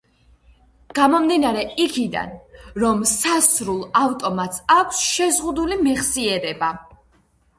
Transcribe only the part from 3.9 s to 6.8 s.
ავტომატს აქვს შეზღუდული მეხსიერება.